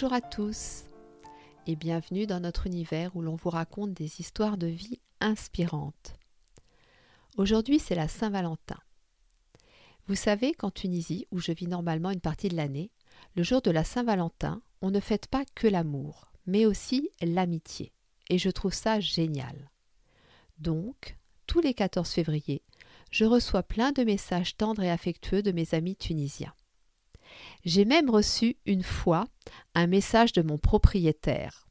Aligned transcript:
Bonjour 0.00 0.16
à 0.16 0.22
tous 0.22 0.84
et 1.66 1.76
bienvenue 1.76 2.26
dans 2.26 2.40
notre 2.40 2.66
univers 2.66 3.14
où 3.16 3.20
l'on 3.20 3.36
vous 3.36 3.50
raconte 3.50 3.92
des 3.92 4.18
histoires 4.20 4.56
de 4.56 4.66
vie 4.66 4.98
inspirantes. 5.20 6.14
Aujourd'hui 7.36 7.78
c'est 7.78 7.94
la 7.94 8.08
Saint-Valentin. 8.08 8.78
Vous 10.06 10.14
savez 10.14 10.54
qu'en 10.54 10.70
Tunisie, 10.70 11.26
où 11.30 11.38
je 11.38 11.52
vis 11.52 11.66
normalement 11.66 12.10
une 12.10 12.22
partie 12.22 12.48
de 12.48 12.56
l'année, 12.56 12.90
le 13.36 13.42
jour 13.42 13.60
de 13.60 13.70
la 13.70 13.84
Saint-Valentin, 13.84 14.62
on 14.80 14.90
ne 14.90 15.00
fête 15.00 15.26
pas 15.26 15.44
que 15.54 15.66
l'amour, 15.66 16.32
mais 16.46 16.64
aussi 16.64 17.10
l'amitié. 17.20 17.92
Et 18.30 18.38
je 18.38 18.48
trouve 18.48 18.72
ça 18.72 19.00
génial. 19.00 19.70
Donc, 20.56 21.14
tous 21.46 21.60
les 21.60 21.74
14 21.74 22.08
février, 22.08 22.62
je 23.10 23.26
reçois 23.26 23.62
plein 23.62 23.92
de 23.92 24.04
messages 24.04 24.56
tendres 24.56 24.82
et 24.82 24.90
affectueux 24.90 25.42
de 25.42 25.52
mes 25.52 25.74
amis 25.74 25.96
tunisiens. 25.96 26.54
J'ai 27.64 27.84
même 27.84 28.10
reçu 28.10 28.56
une 28.66 28.82
fois 28.82 29.26
un 29.74 29.86
message 29.86 30.32
de 30.32 30.42
mon 30.42 30.58
propriétaire, 30.58 31.68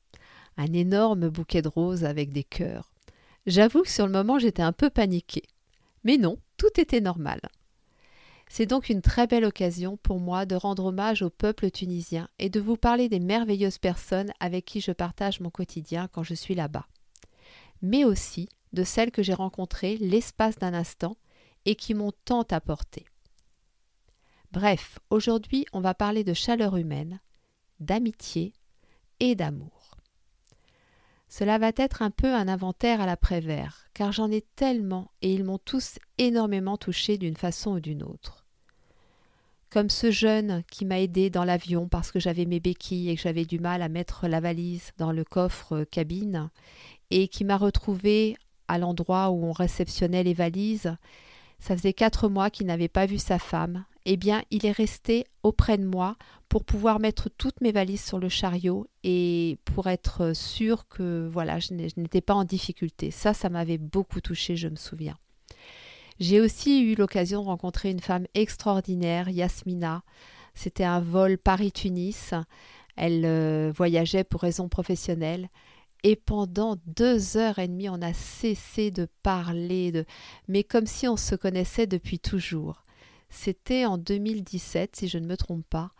un 0.57 0.71
énorme 0.73 1.29
bouquet 1.29 1.61
de 1.61 1.67
roses 1.67 2.03
avec 2.03 2.31
des 2.31 2.43
cœurs. 2.43 2.91
J'avoue 3.45 3.83
que 3.83 3.89
sur 3.89 4.05
le 4.05 4.11
moment 4.11 4.39
j'étais 4.39 4.61
un 4.61 4.73
peu 4.73 4.89
paniquée. 4.89 5.47
Mais 6.03 6.17
non, 6.17 6.37
tout 6.57 6.79
était 6.79 7.01
normal. 7.01 7.39
C'est 8.51 8.65
donc 8.65 8.89
une 8.89 9.03
très 9.03 9.27
belle 9.27 9.45
occasion 9.45 9.97
pour 9.97 10.19
moi 10.19 10.45
de 10.45 10.55
rendre 10.55 10.85
hommage 10.85 11.21
au 11.21 11.29
peuple 11.29 11.69
tunisien 11.69 12.27
et 12.39 12.49
de 12.49 12.59
vous 12.59 12.77
parler 12.77 13.07
des 13.07 13.19
merveilleuses 13.19 13.77
personnes 13.77 14.31
avec 14.39 14.65
qui 14.65 14.81
je 14.81 14.91
partage 14.91 15.39
mon 15.39 15.51
quotidien 15.51 16.07
quand 16.11 16.23
je 16.23 16.33
suis 16.33 16.55
là-bas. 16.55 16.87
Mais 17.83 18.03
aussi 18.03 18.49
de 18.73 18.83
celles 18.83 19.11
que 19.11 19.23
j'ai 19.23 19.33
rencontrées 19.33 19.97
l'espace 19.97 20.57
d'un 20.57 20.73
instant 20.73 21.15
et 21.65 21.75
qui 21.75 21.93
m'ont 21.93 22.13
tant 22.25 22.43
apporté. 22.49 23.05
Bref, 24.51 24.97
aujourd'hui 25.11 25.65
on 25.73 25.79
va 25.79 25.93
parler 25.93 26.23
de 26.23 26.33
chaleur 26.33 26.75
humaine, 26.75 27.19
d'amitié 27.79 28.53
et 29.19 29.35
d'amour. 29.35 29.95
Cela 31.27 31.59
va 31.59 31.71
être 31.75 32.01
un 32.01 32.09
peu 32.09 32.33
un 32.33 32.47
inventaire 32.47 32.99
à 32.99 33.05
l'après-vert, 33.05 33.85
car 33.93 34.11
j'en 34.11 34.31
ai 34.31 34.41
tellement 34.55 35.11
et 35.21 35.31
ils 35.31 35.43
m'ont 35.43 35.59
tous 35.59 35.99
énormément 36.17 36.77
touché 36.77 37.19
d'une 37.19 37.37
façon 37.37 37.73
ou 37.73 37.79
d'une 37.79 38.01
autre. 38.01 38.47
Comme 39.69 39.91
ce 39.91 40.09
jeune 40.09 40.63
qui 40.71 40.83
m'a 40.83 40.99
aidé 40.99 41.29
dans 41.29 41.43
l'avion 41.43 41.87
parce 41.87 42.11
que 42.11 42.19
j'avais 42.19 42.45
mes 42.45 42.59
béquilles 42.59 43.11
et 43.11 43.15
que 43.15 43.21
j'avais 43.21 43.45
du 43.45 43.59
mal 43.59 43.83
à 43.83 43.89
mettre 43.89 44.27
la 44.27 44.39
valise 44.39 44.93
dans 44.97 45.11
le 45.11 45.23
coffre 45.23 45.83
cabine, 45.83 46.49
et 47.11 47.27
qui 47.27 47.43
m'a 47.43 47.57
retrouvé 47.57 48.35
à 48.67 48.79
l'endroit 48.79 49.29
où 49.29 49.45
on 49.45 49.51
réceptionnait 49.51 50.23
les 50.23 50.33
valises. 50.33 50.95
Ça 51.59 51.77
faisait 51.77 51.93
quatre 51.93 52.29
mois 52.29 52.49
qu'il 52.49 52.65
n'avait 52.65 52.87
pas 52.87 53.05
vu 53.05 53.19
sa 53.19 53.37
femme 53.37 53.85
eh 54.11 54.17
bien, 54.17 54.41
il 54.49 54.65
est 54.65 54.71
resté 54.71 55.27
auprès 55.43 55.77
de 55.77 55.85
moi 55.85 56.17
pour 56.49 56.65
pouvoir 56.65 56.99
mettre 56.99 57.29
toutes 57.29 57.61
mes 57.61 57.71
valises 57.71 58.03
sur 58.03 58.17
le 58.17 58.27
chariot 58.27 58.87
et 59.03 59.59
pour 59.65 59.85
être 59.85 60.33
sûr 60.33 60.87
que 60.87 61.29
voilà, 61.31 61.59
je 61.59 61.75
n'étais 61.95 62.19
pas 62.19 62.33
en 62.33 62.43
difficulté. 62.43 63.11
Ça, 63.11 63.35
ça 63.35 63.49
m'avait 63.49 63.77
beaucoup 63.77 64.19
touché, 64.19 64.55
je 64.55 64.67
me 64.67 64.77
souviens. 64.77 65.15
J'ai 66.19 66.41
aussi 66.41 66.81
eu 66.81 66.95
l'occasion 66.95 67.43
de 67.43 67.45
rencontrer 67.49 67.91
une 67.91 67.99
femme 67.99 68.25
extraordinaire, 68.33 69.29
Yasmina. 69.29 70.01
C'était 70.55 70.85
un 70.85 71.01
vol 71.01 71.37
Paris-Tunis. 71.37 72.33
Elle 72.95 73.25
euh, 73.25 73.71
voyageait 73.75 74.23
pour 74.23 74.41
raisons 74.41 74.69
professionnelles. 74.69 75.49
Et 76.01 76.15
pendant 76.15 76.77
deux 76.87 77.37
heures 77.37 77.59
et 77.59 77.67
demie, 77.67 77.89
on 77.89 78.01
a 78.01 78.13
cessé 78.13 78.89
de 78.89 79.07
parler, 79.21 80.03
mais 80.47 80.63
comme 80.63 80.87
si 80.87 81.07
on 81.07 81.15
se 81.15 81.35
connaissait 81.35 81.85
depuis 81.85 82.17
toujours. 82.17 82.83
C'était 83.29 83.85
en 83.85 83.97
2017, 83.97 84.95
si 84.95 85.07
je 85.07 85.17
ne 85.17 85.27
me 85.27 85.37
trompe 85.37 85.65
pas. 85.69 85.91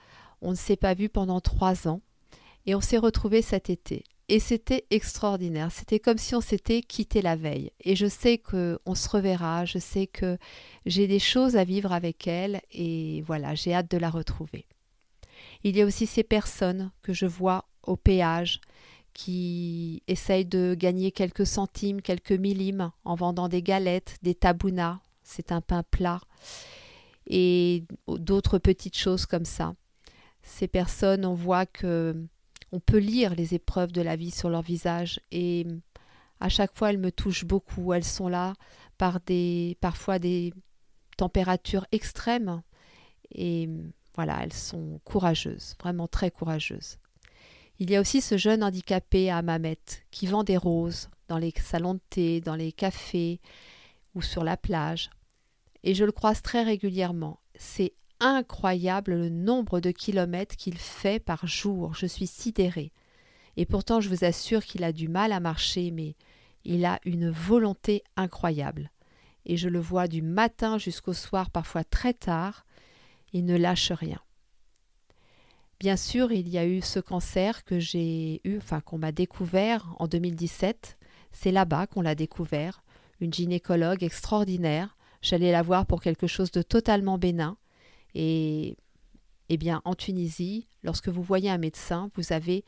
On 0.41 0.51
ne 0.51 0.56
s'est 0.56 0.78
pas 0.78 0.94
vu 0.94 1.09
pendant 1.09 1.41
trois 1.41 1.88
ans 1.88 2.01
et 2.66 2.75
on 2.75 2.81
s'est 2.81 2.97
retrouvés 2.97 3.41
cet 3.41 3.69
été. 3.69 4.03
Et 4.28 4.40
c'était 4.40 4.85
extraordinaire. 4.91 5.72
C'était 5.72 6.00
comme 6.00 6.19
si 6.19 6.35
on 6.35 6.41
s'était 6.41 6.81
quitté 6.81 7.22
la 7.23 7.35
veille. 7.35 7.72
Et 7.81 7.95
je 7.95 8.06
sais 8.06 8.38
qu'on 8.38 8.95
se 8.95 9.09
reverra. 9.09 9.66
Je 9.66 9.79
sais 9.79 10.06
que 10.06 10.38
j'ai 10.85 11.07
des 11.07 11.17
choses 11.17 11.56
à 11.56 11.63
vivre 11.63 11.91
avec 11.91 12.28
elle. 12.28 12.62
Et 12.72 13.23
voilà, 13.23 13.56
j'ai 13.56 13.73
hâte 13.73 13.90
de 13.90 13.97
la 13.97 14.11
retrouver. 14.11 14.67
Il 15.63 15.75
y 15.75 15.81
a 15.81 15.85
aussi 15.85 16.06
ces 16.06 16.23
personnes 16.23 16.91
que 17.01 17.11
je 17.11 17.25
vois 17.25 17.66
au 17.84 17.97
péage 17.97 18.61
qui 19.13 20.03
essayent 20.07 20.46
de 20.46 20.75
gagner 20.78 21.11
quelques 21.11 21.47
centimes, 21.47 22.01
quelques 22.01 22.31
millimes 22.31 22.91
en 23.06 23.16
vendant 23.16 23.50
des 23.50 23.63
galettes, 23.63 24.17
des 24.22 24.35
tabounas. 24.35 25.00
C'est 25.23 25.51
un 25.51 25.61
pain 25.61 25.84
plat 25.90 26.22
et 27.29 27.85
d'autres 28.07 28.57
petites 28.57 28.97
choses 28.97 29.25
comme 29.25 29.45
ça. 29.45 29.75
Ces 30.41 30.67
personnes, 30.67 31.25
on 31.25 31.35
voit 31.35 31.66
que 31.66 32.16
on 32.72 32.79
peut 32.79 32.97
lire 32.97 33.34
les 33.35 33.56
épreuves 33.56 33.91
de 33.91 34.01
la 34.01 34.16
vie 34.16 34.31
sur 34.31 34.50
leur 34.50 34.62
visage 34.62 35.19
et 35.31 35.66
à 36.40 36.50
chaque 36.50 36.75
fois 36.78 36.91
elles 36.91 37.00
me 37.00 37.12
touchent 37.12 37.45
beaucoup. 37.45 37.94
Elles 37.94 38.03
sont 38.03 38.28
là 38.28 38.53
par 38.97 39.19
des 39.22 39.78
parfois 39.81 40.19
des 40.19 40.53
températures 41.17 41.85
extrêmes 41.91 42.62
et 43.31 43.69
voilà, 44.16 44.44
elles 44.44 44.53
sont 44.53 45.00
courageuses, 45.03 45.75
vraiment 45.79 46.07
très 46.07 46.31
courageuses. 46.31 46.97
Il 47.79 47.90
y 47.90 47.96
a 47.96 48.01
aussi 48.01 48.22
ce 48.22 48.38
jeune 48.38 48.63
handicapé 48.63 49.31
à 49.31 49.41
Mamet 49.41 49.79
qui 50.11 50.28
vend 50.28 50.44
des 50.44 50.57
roses 50.57 51.09
dans 51.28 51.38
les 51.38 51.53
salons 51.56 51.94
de 51.94 52.01
thé, 52.09 52.41
dans 52.41 52.56
les 52.56 52.72
cafés 52.72 53.40
ou 54.16 54.22
sur 54.22 54.44
la 54.44 54.57
plage 54.57 55.09
et 55.84 55.94
je 55.94 56.06
le 56.06 56.12
croise 56.12 56.41
très 56.41 56.63
régulièrement. 56.63 57.40
C'est 57.56 57.94
incroyable 58.19 59.13
le 59.13 59.29
nombre 59.29 59.79
de 59.79 59.91
kilomètres 59.91 60.56
qu'il 60.56 60.78
fait 60.78 61.19
par 61.19 61.47
jour. 61.47 61.94
Je 61.94 62.06
suis 62.06 62.28
sidérée. 62.28 62.91
Et 63.57 63.66
pourtant, 63.66 64.01
je 64.01 64.09
vous 64.09 64.23
assure 64.23 64.63
qu'il 64.63 64.84
a 64.84 64.91
du 64.91 65.07
mal 65.07 65.31
à 65.31 65.40
marcher, 65.40 65.91
mais 65.91 66.16
il 66.66 66.85
a 66.85 67.00
une 67.06 67.29
volonté 67.29 68.03
incroyable. 68.16 68.91
Et 69.45 69.57
je 69.57 69.69
le 69.69 69.79
vois 69.79 70.07
du 70.07 70.22
matin 70.22 70.78
jusqu'au 70.78 71.13
soir, 71.13 71.50
parfois 71.50 71.84
très 71.84 72.13
tard. 72.13 72.66
Il 73.34 73.46
ne 73.46 73.57
lâche 73.57 73.91
rien. 73.91 74.19
Bien 75.79 75.96
sûr, 75.96 76.34
il 76.34 76.50
y 76.50 76.57
a 76.57 76.66
eu 76.66 76.81
ce 76.81 77.00
cancer 77.00 77.63
que 77.63 77.79
j'ai 77.79 78.41
eu, 78.44 78.57
enfin 78.57 78.81
qu'on 78.81 78.97
m'a 78.97 79.13
découvert 79.13 79.96
en 79.97 80.07
2017. 80.07 80.97
C'est 81.31 81.51
là-bas 81.51 81.88
qu'on 81.88 82.01
l'a 82.01 82.16
découvert. 82.16 82.84
Une 83.22 83.34
gynécologue 83.34 84.03
extraordinaire 84.03 84.97
J'allais 85.22 85.52
la 85.52 85.62
voir 85.62 85.85
pour 85.85 86.02
quelque 86.02 86.28
chose 86.28 86.52
de 86.52 86.62
totalement 86.62 87.18
bénin. 87.18 87.57
Et 88.16 88.78
eh 89.49 89.58
bien, 89.58 89.82
en 89.85 89.96
Tunisie, 89.96 90.67
lorsque 90.84 91.09
vous 91.09 91.23
voyez 91.23 91.49
un 91.49 91.58
médecin, 91.58 92.09
vous 92.16 92.34
avez 92.34 92.64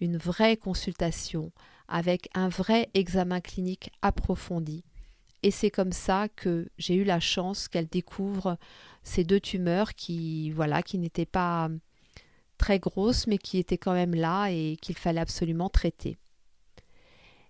une 0.00 0.16
vraie 0.16 0.56
consultation 0.56 1.52
avec 1.88 2.28
un 2.34 2.48
vrai 2.48 2.88
examen 2.94 3.40
clinique 3.40 3.90
approfondi. 4.02 4.84
Et 5.42 5.50
c'est 5.50 5.70
comme 5.70 5.92
ça 5.92 6.28
que 6.28 6.68
j'ai 6.78 6.94
eu 6.94 7.04
la 7.04 7.20
chance 7.20 7.68
qu'elle 7.68 7.86
découvre 7.86 8.56
ces 9.02 9.24
deux 9.24 9.40
tumeurs 9.40 9.94
qui, 9.94 10.50
voilà, 10.50 10.82
qui 10.82 10.98
n'étaient 10.98 11.26
pas 11.26 11.68
très 12.56 12.78
grosses, 12.78 13.26
mais 13.26 13.38
qui 13.38 13.58
étaient 13.58 13.78
quand 13.78 13.92
même 13.92 14.14
là 14.14 14.48
et 14.48 14.76
qu'il 14.80 14.96
fallait 14.96 15.20
absolument 15.20 15.68
traiter. 15.68 16.16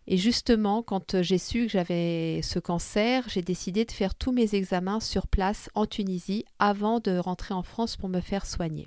Et 0.06 0.16
justement, 0.16 0.82
quand 0.82 1.14
euh, 1.14 1.22
j'ai 1.22 1.38
su 1.38 1.64
que 1.64 1.72
j'avais 1.72 2.40
ce 2.42 2.58
cancer, 2.58 3.26
j'ai 3.28 3.42
décidé 3.42 3.84
de 3.84 3.92
faire 3.92 4.14
tous 4.14 4.32
mes 4.32 4.54
examens 4.54 5.00
sur 5.00 5.26
place 5.26 5.70
en 5.74 5.86
Tunisie 5.86 6.44
avant 6.58 7.00
de 7.00 7.16
rentrer 7.16 7.54
en 7.54 7.62
France 7.62 7.96
pour 7.96 8.08
me 8.08 8.20
faire 8.20 8.44
soigner. 8.44 8.86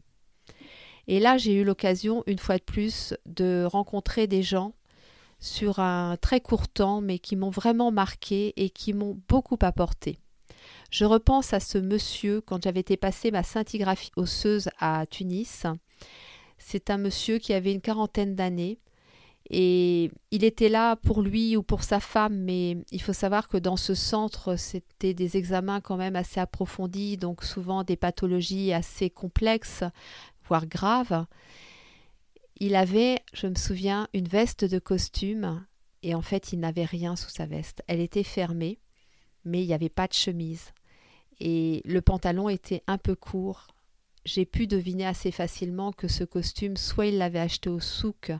Et 1.08 1.20
là, 1.20 1.38
j'ai 1.38 1.54
eu 1.54 1.64
l'occasion, 1.64 2.24
une 2.28 2.38
fois 2.38 2.58
de 2.58 2.64
plus, 2.64 3.16
de 3.26 3.66
rencontrer 3.66 4.28
des 4.28 4.44
gens 4.44 4.74
sur 5.40 5.80
un 5.80 6.18
très 6.18 6.42
court 6.42 6.68
temps, 6.68 7.02
mais 7.02 7.20
qui 7.20 7.36
m'ont 7.36 7.50
vraiment 7.50 7.92
marqué 7.92 8.54
et 8.58 8.70
qui 8.70 8.94
m'ont 8.94 9.20
beaucoup 9.28 9.58
apporté. 9.62 10.20
Je 10.92 11.06
repense 11.06 11.54
à 11.54 11.60
ce 11.60 11.78
monsieur 11.78 12.42
quand 12.42 12.64
j'avais 12.64 12.82
été 12.82 12.98
passer 12.98 13.32
ma 13.32 13.44
scintigraphie 13.44 14.12
osseuse 14.16 14.70
à 14.80 15.06
Tunis. 15.06 15.66
C'est 16.58 16.90
un 16.90 16.98
monsieur 16.98 17.40
qui 17.40 17.54
avait 17.54 17.74
une 17.74 17.82
quarantaine 17.82 18.36
d'années 18.36 18.80
Et 19.50 20.12
il 20.32 20.44
était 20.44 20.68
là 20.68 20.98
pour 20.98 21.22
lui 21.22 21.56
ou 21.56 21.64
pour 21.64 21.84
sa 21.84 22.00
femme, 22.00 22.38
mais 22.38 22.78
il 22.92 23.02
faut 23.02 23.14
savoir 23.14 23.48
que 23.48 23.58
dans 23.58 23.78
ce 23.78 23.96
centre, 23.96 24.58
c'était 24.58 25.14
des 25.14 25.38
examens 25.38 25.80
quand 25.80 25.96
même 25.96 26.18
assez 26.18 26.40
approfondis, 26.40 27.18
donc 27.18 27.44
souvent 27.44 27.84
des 27.84 27.96
pathologies 27.96 28.74
assez 28.74 29.10
complexes, 29.10 29.84
voire 30.48 30.68
graves. 30.68 31.26
Il 32.58 32.76
avait, 32.76 33.20
je 33.34 33.48
me 33.48 33.56
souviens, 33.56 34.10
une 34.14 34.28
veste 34.28 34.66
de 34.66 34.80
costume, 34.80 35.66
et 36.04 36.14
en 36.14 36.22
fait, 36.22 36.52
il 36.52 36.60
n'avait 36.60 36.86
rien 36.86 37.16
sous 37.16 37.30
sa 37.30 37.46
veste. 37.46 37.84
Elle 37.88 38.02
était 38.02 38.24
fermée, 38.24 38.80
mais 39.46 39.64
il 39.64 39.68
n'y 39.68 39.74
avait 39.74 39.90
pas 39.90 40.08
de 40.08 40.14
chemise. 40.14 40.74
Et 41.40 41.82
le 41.86 42.02
pantalon 42.02 42.50
était 42.50 42.84
un 42.88 42.98
peu 42.98 43.16
court. 43.16 43.68
J'ai 44.26 44.46
pu 44.46 44.68
deviner 44.68 45.06
assez 45.06 45.32
facilement 45.32 45.94
que 45.94 46.10
ce 46.10 46.26
costume, 46.26 46.76
soit 46.76 47.06
il 47.06 47.18
l'avait 47.18 47.40
acheté 47.40 47.70
au 47.70 47.80
souk 47.80 48.32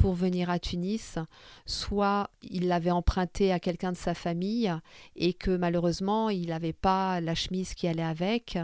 pour 0.00 0.14
venir 0.14 0.48
à 0.48 0.58
Tunis, 0.58 1.18
soit 1.66 2.30
il 2.40 2.68
l'avait 2.68 2.90
emprunté 2.90 3.52
à 3.52 3.60
quelqu'un 3.60 3.92
de 3.92 3.98
sa 3.98 4.14
famille 4.14 4.72
et 5.14 5.34
que 5.34 5.50
malheureusement 5.50 6.30
il 6.30 6.48
n'avait 6.48 6.72
pas 6.72 7.20
la 7.20 7.34
chemise 7.34 7.74
qui 7.74 7.86
allait 7.86 8.02
avec. 8.02 8.56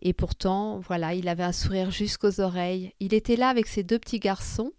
Et 0.00 0.14
pourtant, 0.14 0.78
voilà, 0.78 1.12
il 1.12 1.28
avait 1.28 1.42
un 1.42 1.52
sourire 1.52 1.90
jusqu'aux 1.90 2.40
oreilles. 2.40 2.94
Il 2.98 3.12
était 3.12 3.36
là 3.36 3.50
avec 3.50 3.66
ses 3.66 3.82
deux 3.82 3.98
petits 3.98 4.20
garçons. 4.20 4.72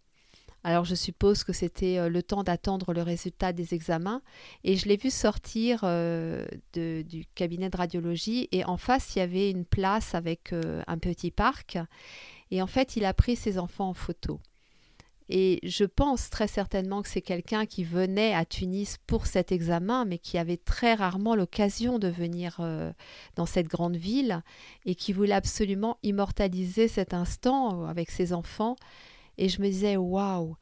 Alors 0.64 0.86
je 0.86 0.96
suppose 0.96 1.44
que 1.44 1.54
c'était 1.54 2.00
euh, 2.00 2.10
le 2.10 2.24
temps 2.24 2.44
d'attendre 2.44 2.92
le 2.92 3.04
résultat 3.04 3.54
des 3.54 3.76
examens. 3.76 4.24
Et 4.64 4.76
je 4.76 4.88
l'ai 4.88 4.98
vu 4.98 5.12
sortir 5.12 5.82
euh, 5.84 6.48
du 6.74 7.26
cabinet 7.36 7.70
de 7.70 7.78
radiologie. 7.78 8.50
Et 8.52 8.66
en 8.66 8.78
face, 8.78 9.16
il 9.16 9.20
y 9.20 9.22
avait 9.22 9.52
une 9.52 9.66
place 9.66 10.16
avec 10.16 10.52
euh, 10.52 10.82
un 10.88 10.98
petit 10.98 11.30
parc. 11.30 11.78
Et 12.50 12.60
en 12.64 12.68
fait, 12.68 12.96
il 12.96 13.06
a 13.06 13.14
pris 13.14 13.36
ses 13.36 13.60
enfants 13.60 13.90
en 13.90 13.94
photo. 13.94 14.40
Et 15.32 15.60
je 15.62 15.86
pense 15.86 16.32
très 16.32 16.48
certainement 16.48 17.04
que 17.04 17.08
c'est 17.08 17.22
quelqu'un 17.22 17.68
qui 17.68 17.84
venait 17.84 18.34
à 18.34 18.46
Tunis 18.46 18.98
pour 19.06 19.28
cet 19.28 19.52
examen, 19.52 20.04
mais 20.04 20.18
qui 20.18 20.40
avait 20.40 20.58
très 20.58 20.96
rarement 20.96 21.36
l'occasion 21.36 22.00
de 22.00 22.08
venir 22.08 22.58
euh, 22.60 22.92
dans 23.36 23.46
cette 23.46 23.68
grande 23.68 23.96
ville 23.96 24.42
et 24.86 24.96
qui 24.96 25.14
voulait 25.14 25.34
absolument 25.34 25.98
immortaliser 26.02 26.88
cet 26.88 27.14
instant 27.14 27.86
avec 27.86 28.10
ses 28.10 28.34
enfants. 28.34 28.76
Et 29.38 29.50
je 29.50 29.62
me 29.62 29.68
disais, 29.68 29.98
waouh, 29.98 30.56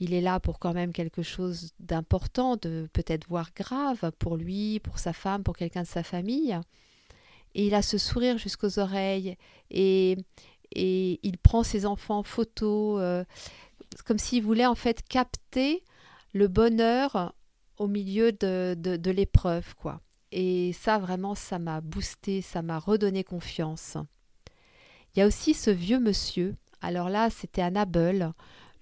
il 0.00 0.14
est 0.14 0.22
là 0.22 0.40
pour 0.40 0.58
quand 0.58 0.72
même 0.72 0.94
quelque 0.94 1.22
chose 1.22 1.72
d'important, 1.78 2.56
de 2.56 2.88
peut-être 2.94 3.28
voire 3.28 3.50
grave 3.54 4.10
pour 4.18 4.38
lui, 4.38 4.80
pour 4.80 4.98
sa 4.98 5.12
femme, 5.12 5.42
pour 5.42 5.56
quelqu'un 5.56 5.82
de 5.82 5.86
sa 5.86 6.02
famille. 6.02 6.58
Et 7.54 7.66
il 7.66 7.74
a 7.74 7.82
ce 7.82 7.98
sourire 7.98 8.38
jusqu'aux 8.38 8.78
oreilles 8.78 9.36
et, 9.70 10.16
et 10.74 11.20
il 11.22 11.38
prend 11.38 11.62
ses 11.62 11.86
enfants 11.86 12.18
en 12.18 12.22
photo. 12.24 12.98
Euh, 12.98 13.24
comme 14.02 14.18
s'il 14.18 14.42
voulait 14.42 14.66
en 14.66 14.74
fait 14.74 15.02
capter 15.08 15.82
le 16.32 16.48
bonheur 16.48 17.34
au 17.78 17.86
milieu 17.86 18.32
de, 18.32 18.74
de, 18.76 19.10
l'épreuve, 19.10 19.74
quoi. 19.76 20.00
Et 20.32 20.72
ça, 20.72 20.98
vraiment, 20.98 21.34
ça 21.34 21.58
m'a 21.58 21.80
boosté, 21.80 22.42
ça 22.42 22.62
m'a 22.62 22.78
redonné 22.78 23.22
confiance. 23.24 23.96
Il 25.14 25.20
y 25.20 25.22
a 25.22 25.26
aussi 25.26 25.54
ce 25.54 25.70
vieux 25.70 26.00
monsieur. 26.00 26.56
Alors 26.80 27.08
là, 27.08 27.30
c'était 27.30 27.62
à 27.62 27.70
Nabeul. 27.70 28.32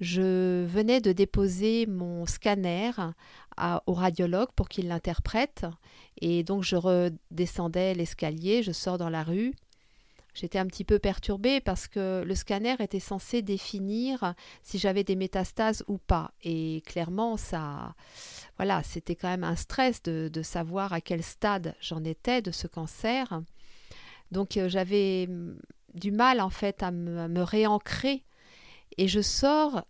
Je 0.01 0.65
venais 0.65 1.01
de 1.01 1.13
déposer 1.13 1.87
mon 1.87 2.27
scanner 2.27 2.91
au 3.87 3.93
radiologue 3.93 4.51
pour 4.57 4.69
qu'il 4.69 4.89
l'interprète. 4.89 5.67
Et 6.21 6.43
donc, 6.43 6.65
je 6.65 6.77
redescendais 6.77 7.95
l'escalier, 7.95 8.63
je 8.63 8.73
sors 8.73 8.99
dans 8.99 9.11
la 9.11 9.23
rue. 9.23 9.55
J'étais 10.35 10.59
un 10.59 10.67
petit 10.67 10.85
peu 10.85 10.99
perturbée 10.99 11.61
parce 11.61 11.89
que 11.89 12.23
le 12.27 12.35
scanner 12.35 12.77
était 12.81 13.01
censé 13.01 13.43
définir 13.43 14.35
si 14.63 14.79
j'avais 14.79 15.05
des 15.05 15.17
métastases 15.17 15.85
ou 15.89 15.99
pas. 15.99 16.33
Et 16.43 16.83
clairement, 16.87 17.37
ça, 17.37 17.95
voilà, 18.57 18.83
c'était 18.83 19.15
quand 19.15 19.29
même 19.29 19.45
un 19.45 19.57
stress 19.57 20.03
de, 20.03 20.43
savoir 20.43 20.93
à 20.93 21.01
quel 21.01 21.23
stade 21.23 21.75
j'en 21.81 22.03
étais 22.05 22.41
de 22.43 22.51
ce 22.51 22.67
cancer. 22.67 23.43
Donc 24.31 24.57
euh, 24.57 24.69
j'avais 24.69 25.27
mm, 25.29 25.59
du 25.95 26.11
mal 26.11 26.41
en 26.41 26.51
fait 26.51 26.83
à 26.83 26.91
me 26.91 27.43
réancrer. 27.43 28.25
Et 28.99 29.09
je 29.09 29.21
sors, 29.21 29.85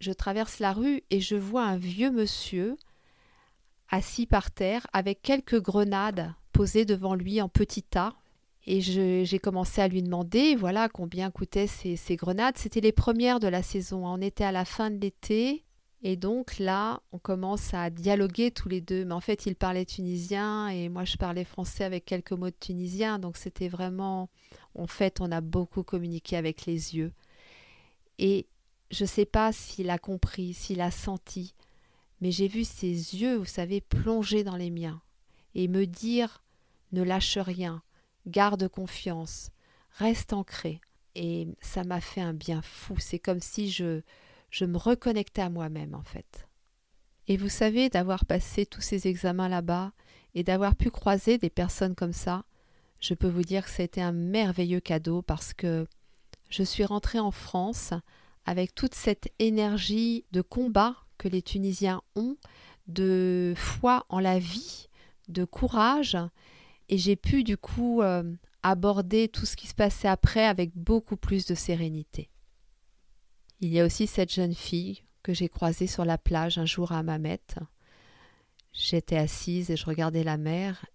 je 0.00 0.12
traverse 0.12 0.58
la 0.58 0.72
rue 0.72 1.02
et 1.10 1.20
je 1.20 1.36
vois 1.36 1.64
un 1.64 1.76
vieux 1.76 2.10
monsieur 2.10 2.76
assis 3.90 4.26
par 4.26 4.50
terre 4.50 4.86
avec 4.92 5.22
quelques 5.22 5.60
grenades 5.60 6.34
posées 6.52 6.84
devant 6.84 7.14
lui 7.14 7.40
en 7.40 7.48
petits 7.48 7.82
tas 7.82 8.14
et 8.70 8.82
j'ai 8.82 9.38
commencé 9.38 9.80
à 9.80 9.88
lui 9.88 10.02
demander, 10.02 10.54
voilà, 10.54 10.90
combien 10.90 11.30
coûtaient 11.30 11.66
ces, 11.66 12.16
grenades. 12.16 12.58
C'était 12.58 12.82
les 12.82 12.92
premières 12.92 13.40
de 13.40 13.48
la 13.48 13.62
saison. 13.62 14.06
On 14.06 14.20
était 14.20 14.44
à 14.44 14.52
la 14.52 14.66
fin 14.66 14.90
de 14.90 15.00
l'été. 15.00 15.64
Et 16.02 16.16
donc 16.16 16.58
là, 16.58 17.00
on 17.10 17.18
commence 17.18 17.72
à 17.72 17.88
dialoguer 17.88 18.50
tous 18.50 18.68
les 18.68 18.82
deux. 18.82 19.06
Mais 19.06 19.14
en 19.14 19.22
fait, 19.22 19.46
il 19.46 19.56
parlait 19.56 19.86
tunisien 19.86 20.68
et 20.68 20.90
moi, 20.90 21.06
je 21.06 21.16
parlais 21.16 21.44
français 21.44 21.82
avec 21.82 22.04
quelques 22.04 22.32
mots 22.32 22.50
de 22.50 22.56
tunisien. 22.60 23.18
Donc 23.18 23.38
c'était 23.38 23.68
vraiment... 23.68 24.28
En 24.74 24.86
fait, 24.86 25.22
on 25.22 25.32
a 25.32 25.40
beaucoup 25.40 25.82
communiqué 25.82 26.36
avec 26.36 26.66
les 26.66 26.94
yeux. 26.94 27.14
Et 28.18 28.48
je 28.90 29.04
ne 29.04 29.08
sais 29.08 29.24
pas 29.24 29.50
s'il 29.50 29.88
a 29.88 29.96
compris, 29.96 30.52
s'il 30.52 30.82
a 30.82 30.90
senti, 30.90 31.54
mais 32.20 32.32
j'ai 32.32 32.48
vu 32.48 32.64
ses 32.64 33.16
yeux, 33.16 33.36
vous 33.36 33.46
savez, 33.46 33.80
plonger 33.80 34.44
dans 34.44 34.56
les 34.56 34.70
miens 34.70 35.00
et 35.54 35.68
me 35.68 35.86
dire 35.86 36.42
ne 36.92 37.02
lâche 37.02 37.38
rien, 37.38 37.82
garde 38.28 38.68
confiance, 38.68 39.50
reste 39.92 40.32
ancré. 40.32 40.80
Et 41.14 41.48
ça 41.60 41.84
m'a 41.84 42.00
fait 42.00 42.20
un 42.20 42.34
bien 42.34 42.62
fou. 42.62 42.94
C'est 42.98 43.18
comme 43.18 43.40
si 43.40 43.70
je, 43.70 44.02
je 44.50 44.64
me 44.64 44.76
reconnectais 44.76 45.42
à 45.42 45.50
moi-même, 45.50 45.94
en 45.94 46.02
fait. 46.02 46.46
Et 47.26 47.36
vous 47.36 47.48
savez, 47.48 47.90
d'avoir 47.90 48.24
passé 48.24 48.64
tous 48.64 48.80
ces 48.80 49.06
examens 49.06 49.48
là-bas 49.48 49.92
et 50.34 50.44
d'avoir 50.44 50.76
pu 50.76 50.90
croiser 50.90 51.36
des 51.38 51.50
personnes 51.50 51.94
comme 51.94 52.12
ça, 52.12 52.44
je 53.00 53.14
peux 53.14 53.28
vous 53.28 53.42
dire 53.42 53.64
que 53.64 53.70
c'était 53.70 54.00
un 54.00 54.12
merveilleux 54.12 54.80
cadeau 54.80 55.22
parce 55.22 55.52
que 55.52 55.86
je 56.48 56.62
suis 56.62 56.84
rentrée 56.84 57.18
en 57.18 57.30
France 57.30 57.92
avec 58.44 58.74
toute 58.74 58.94
cette 58.94 59.30
énergie 59.38 60.24
de 60.32 60.40
combat 60.40 60.96
que 61.18 61.28
les 61.28 61.42
Tunisiens 61.42 62.00
ont, 62.16 62.36
de 62.86 63.52
foi 63.56 64.06
en 64.08 64.20
la 64.20 64.38
vie, 64.38 64.88
de 65.28 65.44
courage 65.44 66.16
et 66.88 66.98
j'ai 66.98 67.16
pu 67.16 67.44
du 67.44 67.56
coup 67.56 68.02
euh, 68.02 68.22
aborder 68.62 69.28
tout 69.28 69.46
ce 69.46 69.56
qui 69.56 69.66
se 69.66 69.74
passait 69.74 70.08
après 70.08 70.44
avec 70.44 70.72
beaucoup 70.74 71.16
plus 71.16 71.46
de 71.46 71.54
sérénité. 71.54 72.30
Il 73.60 73.70
y 73.70 73.80
a 73.80 73.84
aussi 73.84 74.06
cette 74.06 74.32
jeune 74.32 74.54
fille 74.54 75.02
que 75.22 75.32
j'ai 75.34 75.48
croisée 75.48 75.86
sur 75.86 76.04
la 76.04 76.18
plage 76.18 76.58
un 76.58 76.64
jour 76.64 76.92
à 76.92 77.02
Mamet. 77.02 77.40
J'étais 78.72 79.16
assise 79.16 79.70
et 79.70 79.76
je 79.76 79.86
regardais 79.86 80.24
la 80.24 80.36
mer 80.36 80.86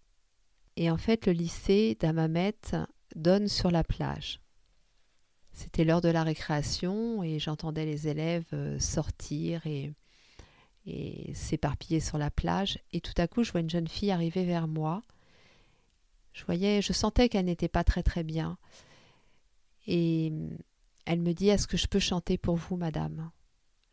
et 0.75 0.89
en 0.89 0.98
fait 0.98 1.25
le 1.25 1.34
lycée 1.34 1.98
d'Amamet 2.00 2.56
donne 3.15 3.48
sur 3.48 3.70
la 3.70 3.84
plage. 3.84 4.39
C'était 5.51 5.84
l'heure 5.84 6.01
de 6.01 6.10
la 6.10 6.24
récréation 6.24 7.22
et 7.22 7.38
j'entendais 7.38 7.86
les 7.86 8.08
élèves 8.08 8.48
euh, 8.53 8.79
sortir 8.79 9.68
et, 9.68 9.94
et 10.88 11.32
s'éparpiller 11.36 12.00
sur 12.00 12.18
la 12.18 12.32
plage. 12.32 12.79
Et 12.91 13.01
tout 13.01 13.13
à 13.18 13.27
coup, 13.27 13.44
je 13.44 13.51
vois 13.51 13.62
une 13.62 13.70
jeune 13.70 13.88
fille 13.88 14.10
arriver 14.10 14.46
vers 14.46 14.68
moi 14.68 15.03
je 16.34 16.44
voyais, 16.46 16.82
je 16.82 16.94
sentais 16.94 17.30
qu'elle 17.30 17.46
n'était 17.46 17.68
pas 17.68 17.84
très 17.84 18.04
très 18.04 18.24
bien. 18.24 18.58
Et 19.88 20.32
mm, 20.32 20.58
elle 21.06 21.22
me 21.22 21.34
dit 21.34 21.50
Est-ce 21.50 21.68
que 21.68 21.78
je 21.78 21.88
peux 21.88 22.00
chanter 22.00 22.38
pour 22.38 22.56
vous, 22.56 22.75
madame? 22.75 23.32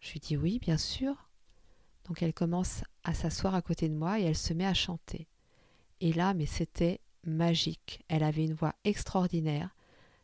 Je 0.01 0.13
lui 0.13 0.21
dis 0.21 0.37
Oui, 0.37 0.59
bien 0.59 0.79
sûr. 0.79 1.29
Donc 2.07 2.23
elle 2.23 2.35
commence 2.35 2.83
à 3.05 3.15
s'asseoir 3.15 3.55
à 3.55 3.63
côté 3.63 3.89
de 3.89 3.95
moi 3.95 4.19
et 4.19 4.25
elle 4.25 4.37
se 4.37 4.55
met 4.55 4.67
à 4.67 4.75
chanter. 4.75 5.29
Et 6.01 6.13
là, 6.13 6.35
mais 6.35 6.47
c'était 6.47 7.01
magique. 7.25 8.03
Elle 8.09 8.25
avait 8.25 8.45
une 8.45 8.55
voix 8.55 8.75
extraordinaire. 8.85 9.77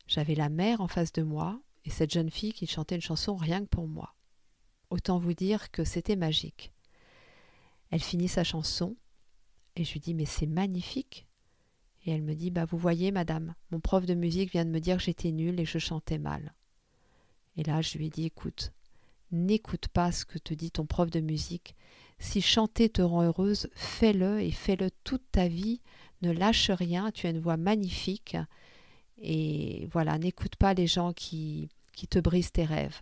J'avais 0.09 0.35
la 0.35 0.49
mère 0.49 0.81
en 0.81 0.89
face 0.89 1.13
de 1.13 1.23
moi 1.23 1.61
et 1.85 1.91
cette 1.91 2.13
jeune 2.13 2.31
fille 2.31 2.53
qui 2.53 2.67
chantait 2.67 2.95
une 2.95 3.01
chanson 3.01 3.37
rien 3.37 3.61
que 3.61 3.69
pour 3.69 3.87
moi. 3.87 4.15
Autant 4.91 5.19
vous 5.19 5.35
dire 5.35 5.71
que 5.71 5.85
c'était 5.85 6.17
magique. 6.17 6.73
Elle 7.91 8.03
finit 8.03 8.29
sa 8.29 8.43
chanson 8.43 8.97
et 9.77 9.85
je 9.85 9.93
lui 9.93 10.01
dis 10.01 10.15
Mais 10.15 10.25
c'est 10.25 10.47
magnifique. 10.47 11.26
Et 12.07 12.13
elle 12.13 12.23
me 12.23 12.35
dit 12.35 12.51
Bah, 12.51 12.65
vous 12.65 12.79
voyez, 12.79 13.11
madame, 13.11 13.55
mon 13.71 13.81
prof 13.81 14.07
de 14.07 14.15
musique 14.15 14.53
vient 14.53 14.65
de 14.65 14.71
me 14.71 14.81
dire 14.81 14.97
que 14.97 15.03
j'étais 15.03 15.33
nulle 15.33 15.61
et 15.61 15.65
je 15.65 15.79
chantais 15.79 16.19
mal. 16.19 16.55
Et 17.57 17.65
là, 17.65 17.83
je 17.83 17.99
lui 17.99 18.07
ai 18.07 18.11
dit 18.11 18.25
Écoute, 18.25 18.73
n'écoute 19.33 19.89
pas 19.89 20.13
ce 20.13 20.25
que 20.25 20.39
te 20.39 20.55
dit 20.55 20.71
ton 20.71 20.87
prof 20.87 21.11
de 21.11 21.21
musique. 21.21 21.75
Si 22.19 22.41
chanter 22.41 22.89
te 22.89 23.03
rend 23.03 23.25
heureuse, 23.25 23.69
fais-le 23.75 24.41
et 24.41 24.53
fais-le 24.53 24.91
toute 25.05 25.25
ta 25.33 25.49
vie. 25.49 25.81
Ne 26.23 26.31
lâche 26.31 26.71
rien, 26.71 27.11
tu 27.11 27.27
as 27.27 27.31
une 27.31 27.41
voix 27.41 27.59
magnifique. 27.59 28.37
Et 29.19 29.89
voilà, 29.93 30.17
n'écoute 30.19 30.57
pas 30.57 30.75
les 30.75 30.87
gens 30.87 31.13
qui, 31.13 31.69
qui 31.93 32.07
te 32.07 32.19
brisent 32.19 32.53
tes 32.53 32.65
rêves. 32.65 33.01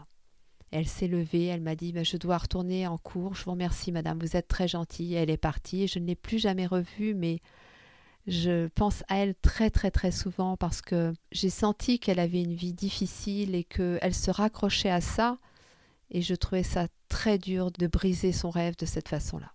Elle 0.71 0.89
s'est 0.89 1.07
levée, 1.07 1.45
elle 1.45 1.61
m'a 1.61 1.77
dit 1.77 1.93
bah, 1.93 2.03
Je 2.03 2.17
dois 2.17 2.39
retourner 2.39 2.87
en 2.87 2.99
cours. 2.99 3.35
Je 3.35 3.45
vous 3.45 3.53
remercie, 3.53 3.93
madame, 3.93 4.19
vous 4.19 4.37
êtes 4.37 4.49
très 4.49 4.67
gentille. 4.67 5.15
Elle 5.15 5.31
est 5.31 5.37
partie. 5.37 5.87
Je 5.87 5.99
ne 5.99 6.07
l'ai 6.07 6.17
plus 6.17 6.39
jamais 6.39 6.67
revue, 6.67 7.15
mais 7.15 7.41
je 8.27 8.69
pense 8.69 9.03
à 9.09 9.19
elle 9.19 9.35
très 9.35 9.71
très 9.71 9.91
très 9.91 10.11
souvent 10.11 10.57
parce 10.57 10.81
que 10.81 11.13
j'ai 11.33 11.51
senti 11.51 11.99
qu'elle 11.99 12.19
avait 12.19 12.43
une 12.43 12.55
vie 12.55 12.73
difficile 12.73 13.55
et 13.55 13.65
qu'elle 13.65 14.15
se 14.15 14.31
raccrochait 14.31 14.91
à 14.91 15.01
ça 15.01 15.39
et 16.11 16.23
je 16.23 16.35
trouvais 16.35 16.63
ça 16.63 16.87
très 17.09 17.39
dur 17.39 17.71
de 17.71 17.87
briser 17.87 18.33
son 18.33 18.51
rêve 18.51 18.77
de 18.77 18.87
cette 18.87 19.09
façon-là. 19.09 19.53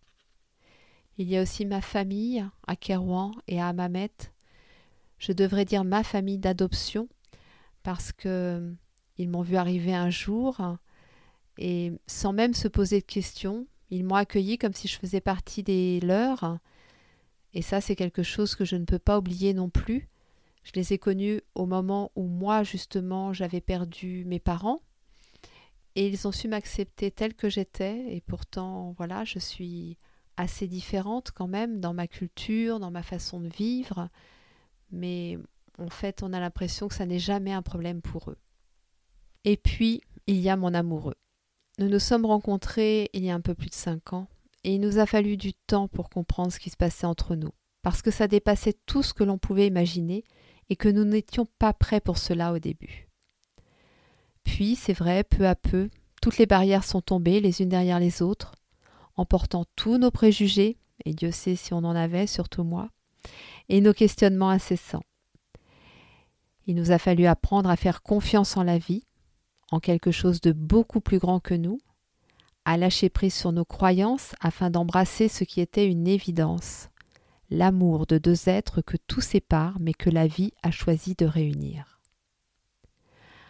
Il 1.17 1.27
y 1.27 1.37
a 1.37 1.41
aussi 1.41 1.65
ma 1.65 1.81
famille 1.81 2.45
à 2.67 2.75
Kerouan 2.75 3.31
et 3.47 3.59
à 3.59 3.67
Amamet. 3.67 4.11
Je 5.17 5.33
devrais 5.33 5.65
dire 5.65 5.83
ma 5.83 6.03
famille 6.03 6.37
d'adoption 6.37 7.09
parce 7.83 8.11
que 8.11 8.73
ils 9.17 9.29
m'ont 9.29 9.41
vu 9.41 9.57
arriver 9.57 9.93
un 9.93 10.09
jour 10.09 10.61
et 11.57 11.91
sans 12.07 12.31
même 12.31 12.53
se 12.53 12.69
poser 12.69 13.01
de 13.01 13.05
questions, 13.05 13.67
ils 13.89 14.05
m'ont 14.05 14.15
accueilli 14.15 14.57
comme 14.57 14.73
si 14.73 14.87
je 14.87 14.97
faisais 14.97 15.19
partie 15.19 15.63
des 15.63 15.99
leurs. 15.99 16.57
Et 17.53 17.61
ça, 17.61 17.81
c'est 17.81 17.95
quelque 17.95 18.23
chose 18.23 18.55
que 18.55 18.65
je 18.65 18.75
ne 18.75 18.85
peux 18.85 18.99
pas 18.99 19.17
oublier 19.17 19.53
non 19.53 19.69
plus. 19.69 20.07
Je 20.63 20.71
les 20.75 20.93
ai 20.93 20.97
connus 20.99 21.41
au 21.55 21.65
moment 21.65 22.11
où 22.15 22.23
moi, 22.23 22.63
justement, 22.63 23.33
j'avais 23.33 23.61
perdu 23.61 24.23
mes 24.25 24.39
parents. 24.39 24.81
Et 25.95 26.07
ils 26.07 26.27
ont 26.27 26.31
su 26.31 26.47
m'accepter 26.47 27.11
telle 27.11 27.33
que 27.33 27.49
j'étais. 27.49 28.15
Et 28.15 28.21
pourtant, 28.21 28.93
voilà, 28.97 29.23
je 29.23 29.39
suis 29.39 29.97
assez 30.37 30.67
différente 30.67 31.31
quand 31.31 31.47
même 31.47 31.79
dans 31.79 31.93
ma 31.93 32.07
culture, 32.07 32.79
dans 32.79 32.91
ma 32.91 33.03
façon 33.03 33.39
de 33.39 33.49
vivre. 33.49 34.09
Mais 34.91 35.37
en 35.79 35.89
fait, 35.89 36.23
on 36.23 36.33
a 36.33 36.39
l'impression 36.39 36.87
que 36.87 36.95
ça 36.95 37.05
n'est 37.05 37.19
jamais 37.19 37.53
un 37.53 37.61
problème 37.61 38.01
pour 38.01 38.29
eux. 38.29 38.37
Et 39.43 39.57
puis, 39.57 40.01
il 40.27 40.37
y 40.37 40.49
a 40.49 40.55
mon 40.55 40.73
amoureux. 40.73 41.15
Nous 41.79 41.89
nous 41.89 41.99
sommes 41.99 42.25
rencontrés 42.25 43.09
il 43.13 43.23
y 43.23 43.29
a 43.29 43.35
un 43.35 43.41
peu 43.41 43.55
plus 43.55 43.69
de 43.69 43.75
cinq 43.75 44.13
ans, 44.13 44.27
et 44.63 44.75
il 44.75 44.81
nous 44.81 44.97
a 44.99 45.05
fallu 45.05 45.37
du 45.37 45.53
temps 45.53 45.87
pour 45.87 46.09
comprendre 46.09 46.51
ce 46.51 46.59
qui 46.59 46.69
se 46.69 46.77
passait 46.77 47.07
entre 47.07 47.35
nous, 47.35 47.51
parce 47.81 48.01
que 48.01 48.11
ça 48.11 48.27
dépassait 48.27 48.77
tout 48.85 49.03
ce 49.03 49.13
que 49.13 49.23
l'on 49.23 49.37
pouvait 49.37 49.67
imaginer, 49.67 50.23
et 50.69 50.75
que 50.75 50.89
nous 50.89 51.05
n'étions 51.05 51.47
pas 51.57 51.73
prêts 51.73 52.01
pour 52.01 52.17
cela 52.17 52.53
au 52.53 52.59
début. 52.59 53.09
Puis, 54.43 54.75
c'est 54.75 54.93
vrai, 54.93 55.23
peu 55.23 55.47
à 55.47 55.55
peu, 55.55 55.89
toutes 56.21 56.37
les 56.37 56.45
barrières 56.45 56.83
sont 56.83 57.01
tombées 57.01 57.39
les 57.39 57.61
unes 57.61 57.69
derrière 57.69 57.99
les 57.99 58.21
autres, 58.21 58.55
emportant 59.15 59.65
tous 59.75 59.97
nos 59.97 60.11
préjugés, 60.11 60.77
et 61.05 61.13
Dieu 61.13 61.31
sait 61.31 61.55
si 61.55 61.73
on 61.73 61.77
en 61.77 61.95
avait, 61.95 62.27
surtout 62.27 62.63
moi, 62.63 62.89
et 63.69 63.81
nos 63.81 63.93
questionnements 63.93 64.49
incessants. 64.49 65.03
Il 66.67 66.75
nous 66.75 66.91
a 66.91 66.99
fallu 66.99 67.25
apprendre 67.25 67.69
à 67.69 67.75
faire 67.75 68.01
confiance 68.01 68.57
en 68.57 68.63
la 68.63 68.77
vie, 68.77 69.03
en 69.71 69.79
quelque 69.79 70.11
chose 70.11 70.41
de 70.41 70.51
beaucoup 70.51 71.01
plus 71.01 71.19
grand 71.19 71.39
que 71.39 71.53
nous, 71.53 71.79
à 72.69 72.77
lâcher 72.77 73.09
prise 73.09 73.33
sur 73.33 73.51
nos 73.51 73.65
croyances 73.65 74.35
afin 74.41 74.69
d'embrasser 74.69 75.27
ce 75.27 75.43
qui 75.43 75.59
était 75.59 75.87
une 75.87 76.07
évidence, 76.07 76.89
l'amour 77.49 78.05
de 78.05 78.19
deux 78.19 78.47
êtres 78.47 78.81
que 78.81 78.95
tout 79.07 79.21
sépare 79.21 79.77
mais 79.79 79.93
que 79.93 80.11
la 80.11 80.27
vie 80.27 80.53
a 80.61 80.69
choisi 80.69 81.15
de 81.15 81.25
réunir. 81.25 81.99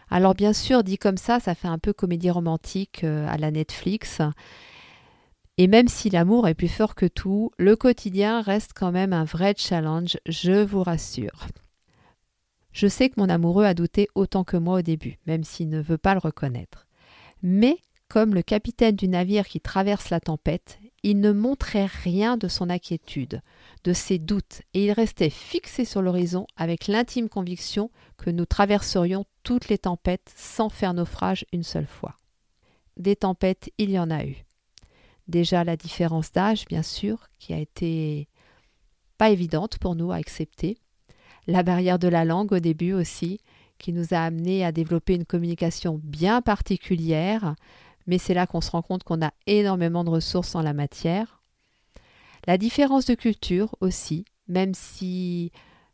Alors 0.09 0.35
bien 0.35 0.53
sûr, 0.53 0.85
dit 0.85 0.97
comme 0.97 1.17
ça, 1.17 1.41
ça 1.41 1.53
fait 1.53 1.67
un 1.67 1.79
peu 1.79 1.91
comédie 1.91 2.31
romantique 2.31 3.03
euh, 3.03 3.27
à 3.27 3.37
la 3.37 3.51
Netflix. 3.51 4.21
Et 5.57 5.67
même 5.67 5.89
si 5.89 6.09
l'amour 6.09 6.47
est 6.47 6.55
plus 6.55 6.69
fort 6.69 6.95
que 6.95 7.05
tout, 7.05 7.51
le 7.57 7.75
quotidien 7.75 8.41
reste 8.41 8.71
quand 8.73 8.93
même 8.93 9.11
un 9.11 9.25
vrai 9.25 9.53
challenge, 9.57 10.17
je 10.27 10.63
vous 10.63 10.81
rassure. 10.81 11.47
Je 12.71 12.87
sais 12.87 13.09
que 13.09 13.19
mon 13.19 13.27
amoureux 13.27 13.65
a 13.65 13.73
douté 13.73 14.07
autant 14.15 14.45
que 14.45 14.55
moi 14.55 14.79
au 14.79 14.81
début, 14.81 15.19
même 15.27 15.43
s'il 15.43 15.67
ne 15.67 15.81
veut 15.81 15.97
pas 15.97 16.13
le 16.13 16.21
reconnaître. 16.21 16.87
Mais, 17.43 17.79
comme 18.09 18.33
le 18.33 18.41
capitaine 18.41 18.95
du 18.95 19.07
navire 19.07 19.47
qui 19.47 19.61
traverse 19.61 20.09
la 20.09 20.19
tempête, 20.19 20.79
il 21.03 21.19
ne 21.21 21.31
montrait 21.31 21.85
rien 21.85 22.35
de 22.37 22.47
son 22.47 22.69
inquiétude, 22.69 23.41
de 23.83 23.93
ses 23.93 24.17
doutes, 24.17 24.63
et 24.73 24.85
il 24.85 24.91
restait 24.91 25.29
fixé 25.29 25.85
sur 25.85 26.01
l'horizon 26.01 26.45
avec 26.57 26.87
l'intime 26.87 27.29
conviction 27.29 27.91
que 28.17 28.29
nous 28.29 28.45
traverserions 28.45 29.25
toutes 29.43 29.69
les 29.69 29.77
tempêtes 29.77 30.33
sans 30.35 30.69
faire 30.69 30.93
naufrage 30.93 31.45
une 31.53 31.63
seule 31.63 31.87
fois. 31.87 32.15
Des 32.97 33.15
tempêtes, 33.15 33.71
il 33.77 33.91
y 33.91 33.99
en 33.99 34.09
a 34.09 34.25
eu. 34.25 34.43
Déjà 35.27 35.63
la 35.63 35.77
différence 35.77 36.31
d'âge, 36.31 36.65
bien 36.65 36.83
sûr, 36.83 37.29
qui 37.37 37.53
a 37.53 37.59
été 37.59 38.27
pas 39.17 39.29
évidente 39.29 39.77
pour 39.77 39.95
nous 39.95 40.11
à 40.11 40.15
accepter, 40.15 40.79
la 41.47 41.63
barrière 41.63 41.99
de 41.99 42.07
la 42.07 42.25
langue 42.25 42.51
au 42.51 42.59
début 42.59 42.93
aussi, 42.93 43.39
qui 43.77 43.93
nous 43.93 44.13
a 44.13 44.19
amené 44.19 44.65
à 44.65 44.71
développer 44.71 45.15
une 45.15 45.25
communication 45.25 46.01
bien 46.03 46.41
particulière, 46.41 47.55
mais 48.07 48.17
c'est 48.17 48.33
là 48.33 48.47
qu'on 48.47 48.61
se 48.61 48.71
rend 48.71 48.81
compte 48.81 49.03
qu'on 49.03 49.21
a 49.21 49.31
énormément 49.47 50.03
de 50.03 50.09
ressources 50.09 50.55
en 50.55 50.61
la 50.61 50.73
matière. 50.73 51.41
La 52.47 52.57
différence 52.57 53.05
de 53.05 53.15
culture 53.15 53.75
aussi, 53.81 54.25
même 54.47 54.73
si 54.73 55.51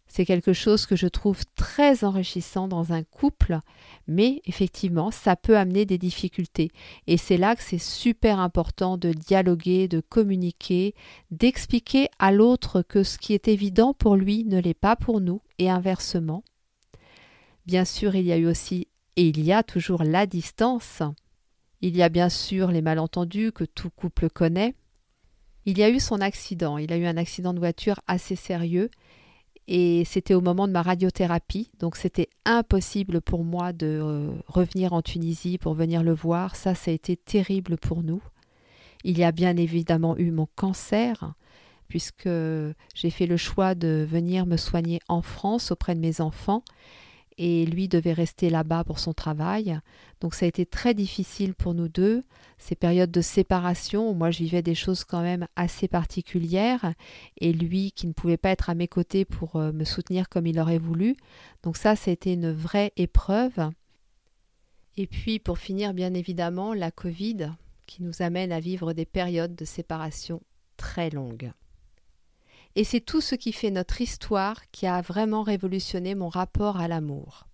c'est 0.07 0.25
quelque 0.25 0.53
chose 0.53 0.85
que 0.85 0.95
je 0.95 1.07
trouve 1.07 1.43
très 1.55 2.03
enrichissant 2.03 2.67
dans 2.67 2.93
un 2.93 3.03
couple, 3.03 3.59
mais 4.07 4.41
effectivement, 4.45 5.11
ça 5.11 5.35
peut 5.35 5.57
amener 5.57 5.85
des 5.85 5.97
difficultés. 5.97 6.71
Et 7.07 7.17
c'est 7.17 7.37
là 7.37 7.55
que 7.55 7.63
c'est 7.63 7.79
super 7.79 8.39
important 8.39 8.97
de 8.97 9.11
dialoguer, 9.11 9.87
de 9.87 9.99
communiquer, 9.99 10.93
d'expliquer 11.31 12.07
à 12.19 12.31
l'autre 12.31 12.81
que 12.81 13.03
ce 13.03 13.17
qui 13.17 13.33
est 13.33 13.47
évident 13.47 13.93
pour 13.93 14.15
lui 14.15 14.45
ne 14.45 14.59
l'est 14.59 14.73
pas 14.73 14.95
pour 14.95 15.21
nous, 15.21 15.41
et 15.57 15.69
inversement. 15.69 16.43
Bien 17.65 17.83
sûr, 17.83 18.15
il 18.15 18.25
y 18.25 18.31
a 18.31 18.37
eu 18.37 18.47
aussi, 18.47 18.87
et 19.15 19.27
il 19.27 19.43
y 19.43 19.51
a 19.51 19.63
toujours 19.63 20.03
la 20.03 20.27
distance. 20.27 21.01
Il 21.81 21.95
y 21.95 22.03
a 22.03 22.09
bien 22.09 22.29
sûr 22.29 22.71
les 22.71 22.81
malentendus 22.81 23.51
que 23.51 23.63
tout 23.63 23.89
couple 23.89 24.29
connaît. 24.29 24.75
Il 25.65 25.77
y 25.77 25.83
a 25.83 25.89
eu 25.89 25.99
son 25.99 26.21
accident, 26.21 26.77
il 26.77 26.93
a 26.93 26.97
eu 26.97 27.05
un 27.05 27.17
accident 27.17 27.53
de 27.53 27.59
voiture 27.59 27.99
assez 28.07 28.35
sérieux, 28.35 28.89
et 29.67 30.03
c'était 30.05 30.35
au 30.35 30.41
moment 30.41 30.67
de 30.67 30.73
ma 30.73 30.83
radiothérapie, 30.83 31.71
donc 31.79 31.95
c'était 31.95 32.29
impossible 32.45 33.19
pour 33.19 33.43
moi 33.43 33.73
de 33.73 33.87
euh, 33.87 34.31
revenir 34.47 34.93
en 34.93 35.01
Tunisie 35.01 35.57
pour 35.57 35.73
venir 35.73 36.03
le 36.03 36.13
voir. 36.13 36.55
Ça, 36.55 36.75
ça 36.75 36.91
a 36.91 36.93
été 36.93 37.17
terrible 37.17 37.77
pour 37.77 38.03
nous. 38.03 38.21
Il 39.03 39.17
y 39.17 39.23
a 39.23 39.31
bien 39.31 39.57
évidemment 39.57 40.17
eu 40.17 40.29
mon 40.29 40.47
cancer, 40.55 41.33
puisque 41.87 42.29
j'ai 42.93 43.09
fait 43.09 43.25
le 43.25 43.37
choix 43.37 43.73
de 43.73 44.05
venir 44.07 44.45
me 44.45 44.57
soigner 44.57 44.99
en 45.07 45.23
France 45.23 45.71
auprès 45.71 45.95
de 45.95 45.99
mes 45.99 46.21
enfants 46.21 46.63
et 47.37 47.65
lui 47.65 47.87
devait 47.87 48.13
rester 48.13 48.49
là-bas 48.49 48.83
pour 48.83 48.99
son 48.99 49.13
travail. 49.13 49.79
Donc 50.21 50.33
ça 50.33 50.45
a 50.45 50.49
été 50.49 50.65
très 50.65 50.93
difficile 50.93 51.53
pour 51.53 51.73
nous 51.73 51.87
deux, 51.87 52.23
ces 52.57 52.75
périodes 52.75 53.11
de 53.11 53.21
séparation 53.21 54.09
où 54.09 54.13
moi 54.13 54.31
je 54.31 54.39
vivais 54.39 54.61
des 54.61 54.75
choses 54.75 55.03
quand 55.03 55.21
même 55.21 55.47
assez 55.55 55.87
particulières 55.87 56.93
et 57.37 57.51
lui 57.51 57.91
qui 57.91 58.07
ne 58.07 58.13
pouvait 58.13 58.37
pas 58.37 58.49
être 58.49 58.69
à 58.69 58.75
mes 58.75 58.87
côtés 58.87 59.25
pour 59.25 59.57
euh, 59.57 59.71
me 59.71 59.83
soutenir 59.83 60.29
comme 60.29 60.47
il 60.47 60.59
aurait 60.59 60.77
voulu. 60.77 61.15
Donc 61.63 61.77
ça, 61.77 61.95
été 62.05 62.33
une 62.33 62.51
vraie 62.51 62.93
épreuve. 62.97 63.71
Et 64.97 65.07
puis 65.07 65.39
pour 65.39 65.57
finir, 65.57 65.93
bien 65.93 66.13
évidemment, 66.13 66.73
la 66.73 66.91
Covid 66.91 67.51
qui 67.85 68.03
nous 68.03 68.21
amène 68.21 68.51
à 68.51 68.59
vivre 68.59 68.93
des 68.93 69.05
périodes 69.05 69.55
de 69.55 69.65
séparation 69.65 70.41
très 70.77 71.09
longues. 71.09 71.51
Et 72.75 72.83
c'est 72.83 72.99
tout 72.99 73.21
ce 73.21 73.35
qui 73.35 73.53
fait 73.53 73.71
notre 73.71 74.01
histoire 74.01 74.69
qui 74.71 74.85
a 74.85 75.01
vraiment 75.01 75.43
révolutionné 75.43 76.13
mon 76.13 76.27
rapport 76.27 76.77
à 76.77 76.87
l'amour. 76.87 77.47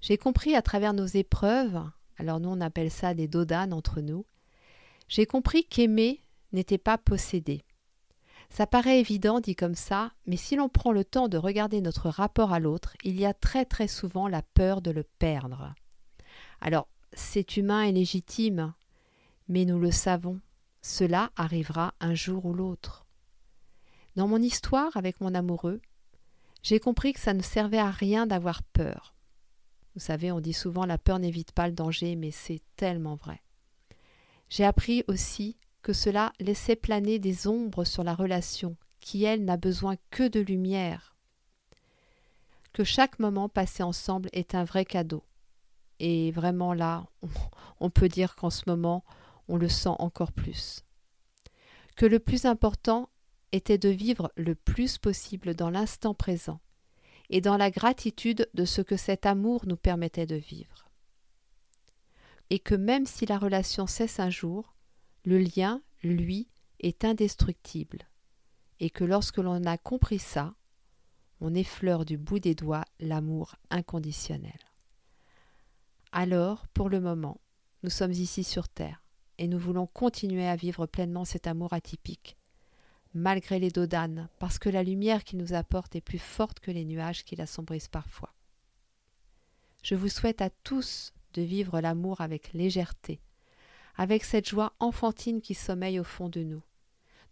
J'ai 0.00 0.16
compris 0.16 0.54
à 0.56 0.62
travers 0.62 0.94
nos 0.94 1.06
épreuves, 1.06 1.82
alors 2.16 2.40
nous 2.40 2.48
on 2.48 2.60
appelle 2.60 2.90
ça 2.90 3.14
des 3.14 3.28
dodanes 3.28 3.72
entre 3.72 4.00
nous, 4.00 4.24
j'ai 5.08 5.26
compris 5.26 5.64
qu'aimer 5.64 6.20
n'était 6.52 6.78
pas 6.78 6.98
posséder. 6.98 7.64
Ça 8.48 8.66
paraît 8.66 9.00
évident 9.00 9.40
dit 9.40 9.54
comme 9.54 9.74
ça, 9.74 10.12
mais 10.26 10.36
si 10.36 10.56
l'on 10.56 10.68
prend 10.68 10.92
le 10.92 11.04
temps 11.04 11.28
de 11.28 11.38
regarder 11.38 11.80
notre 11.80 12.08
rapport 12.10 12.52
à 12.52 12.58
l'autre, 12.58 12.96
il 13.04 13.18
y 13.18 13.24
a 13.24 13.32
très 13.32 13.64
très 13.64 13.88
souvent 13.88 14.28
la 14.28 14.42
peur 14.42 14.82
de 14.82 14.90
le 14.90 15.04
perdre. 15.04 15.74
Alors, 16.60 16.88
c'est 17.12 17.56
humain 17.56 17.82
et 17.82 17.92
légitime, 17.92 18.74
mais 19.48 19.64
nous 19.64 19.78
le 19.78 19.90
savons, 19.90 20.40
cela 20.82 21.30
arrivera 21.36 21.94
un 22.00 22.14
jour 22.14 22.44
ou 22.44 22.52
l'autre. 22.52 23.01
Dans 24.16 24.28
mon 24.28 24.42
histoire 24.42 24.96
avec 24.96 25.20
mon 25.20 25.34
amoureux, 25.34 25.80
j'ai 26.62 26.78
compris 26.78 27.12
que 27.12 27.20
ça 27.20 27.34
ne 27.34 27.42
servait 27.42 27.78
à 27.78 27.90
rien 27.90 28.26
d'avoir 28.26 28.62
peur. 28.62 29.14
Vous 29.94 30.00
savez, 30.00 30.30
on 30.32 30.40
dit 30.40 30.52
souvent 30.52 30.86
la 30.86 30.98
peur 30.98 31.18
n'évite 31.18 31.52
pas 31.52 31.66
le 31.66 31.74
danger, 31.74 32.16
mais 32.16 32.30
c'est 32.30 32.62
tellement 32.76 33.14
vrai. 33.14 33.42
J'ai 34.48 34.64
appris 34.64 35.02
aussi 35.08 35.56
que 35.82 35.92
cela 35.92 36.32
laissait 36.40 36.76
planer 36.76 37.18
des 37.18 37.46
ombres 37.46 37.84
sur 37.84 38.04
la 38.04 38.14
relation, 38.14 38.76
qui, 39.00 39.24
elle, 39.24 39.44
n'a 39.44 39.56
besoin 39.56 39.96
que 40.10 40.28
de 40.28 40.40
lumière. 40.40 41.16
Que 42.72 42.84
chaque 42.84 43.18
moment 43.18 43.48
passé 43.48 43.82
ensemble 43.82 44.28
est 44.32 44.54
un 44.54 44.64
vrai 44.64 44.84
cadeau. 44.84 45.24
Et 45.98 46.30
vraiment 46.32 46.74
là, 46.74 47.06
on 47.80 47.90
peut 47.90 48.08
dire 48.08 48.36
qu'en 48.36 48.50
ce 48.50 48.62
moment, 48.66 49.04
on 49.48 49.56
le 49.56 49.68
sent 49.68 49.94
encore 49.98 50.32
plus. 50.32 50.84
Que 51.96 52.06
le 52.06 52.18
plus 52.18 52.46
important 52.46 53.10
était 53.52 53.78
de 53.78 53.88
vivre 53.88 54.32
le 54.36 54.54
plus 54.54 54.98
possible 54.98 55.54
dans 55.54 55.70
l'instant 55.70 56.14
présent 56.14 56.60
et 57.30 57.40
dans 57.40 57.56
la 57.56 57.70
gratitude 57.70 58.48
de 58.54 58.64
ce 58.64 58.82
que 58.82 58.96
cet 58.96 59.26
amour 59.26 59.66
nous 59.66 59.76
permettait 59.76 60.26
de 60.26 60.36
vivre. 60.36 60.90
Et 62.50 62.58
que 62.58 62.74
même 62.74 63.06
si 63.06 63.24
la 63.24 63.38
relation 63.38 63.86
cesse 63.86 64.20
un 64.20 64.30
jour, 64.30 64.74
le 65.24 65.38
lien, 65.38 65.80
lui, 66.02 66.48
est 66.80 67.04
indestructible, 67.04 68.08
et 68.80 68.90
que 68.90 69.04
lorsque 69.04 69.38
l'on 69.38 69.64
a 69.64 69.78
compris 69.78 70.18
ça, 70.18 70.54
on 71.40 71.54
effleure 71.54 72.04
du 72.04 72.18
bout 72.18 72.38
des 72.38 72.54
doigts 72.54 72.84
l'amour 73.00 73.56
inconditionnel. 73.70 74.58
Alors, 76.12 76.66
pour 76.68 76.88
le 76.88 77.00
moment, 77.00 77.40
nous 77.82 77.90
sommes 77.90 78.12
ici 78.12 78.44
sur 78.44 78.68
Terre, 78.68 79.02
et 79.38 79.48
nous 79.48 79.58
voulons 79.58 79.86
continuer 79.86 80.46
à 80.46 80.56
vivre 80.56 80.86
pleinement 80.86 81.24
cet 81.24 81.46
amour 81.46 81.72
atypique, 81.72 82.36
malgré 83.14 83.58
les 83.58 83.70
dos 83.70 83.86
d'âne, 83.86 84.28
parce 84.38 84.58
que 84.58 84.68
la 84.68 84.82
lumière 84.82 85.24
qu'il 85.24 85.38
nous 85.38 85.54
apporte 85.54 85.96
est 85.96 86.00
plus 86.00 86.18
forte 86.18 86.60
que 86.60 86.70
les 86.70 86.84
nuages 86.84 87.24
qui 87.24 87.36
l'assombrissent 87.36 87.88
parfois. 87.88 88.32
Je 89.82 89.94
vous 89.94 90.08
souhaite 90.08 90.40
à 90.40 90.50
tous 90.50 91.12
de 91.34 91.42
vivre 91.42 91.80
l'amour 91.80 92.20
avec 92.20 92.52
légèreté, 92.52 93.20
avec 93.96 94.24
cette 94.24 94.48
joie 94.48 94.74
enfantine 94.78 95.40
qui 95.40 95.54
sommeille 95.54 95.98
au 95.98 96.04
fond 96.04 96.28
de 96.28 96.42
nous, 96.42 96.62